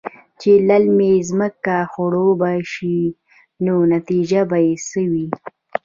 [0.39, 2.99] چې للمې زمکې خړوبې شي
[3.65, 5.27] نو نتيجه يې څۀ وي؟